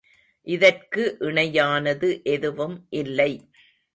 இதற்கு 0.47 1.17
இணையானது 1.19 2.09
எதுவும் 2.23 2.75
இல்லை. 2.89 3.31